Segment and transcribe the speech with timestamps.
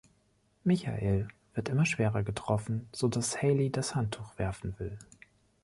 [0.63, 4.97] Michael wird immer schwerer getroffen, so dass Haley das Handtuch werfen will.